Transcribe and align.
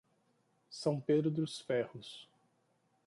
São 0.67 0.99
Pedro 0.99 1.29
dos 1.29 1.59
Ferros 1.59 2.27